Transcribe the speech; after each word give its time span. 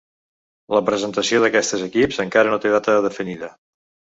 La 0.75 0.81
presentació 0.87 1.43
d’aquestes 1.43 1.83
equips 1.89 2.19
encara 2.27 2.55
no 2.55 2.61
té 2.65 2.73
data 2.77 2.97
definida. 3.11 3.53